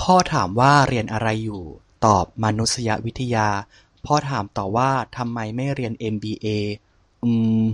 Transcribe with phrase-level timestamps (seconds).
[0.00, 1.62] พ่อถามว่า เรียนอะไรอยู่
[2.06, 3.48] ตอบ มานุษยวิทยา
[4.04, 6.46] พ่อถามต่อว่า ทำไมไม่เรียนเอ็มบีเอ?
[7.24, 7.66] อืมมม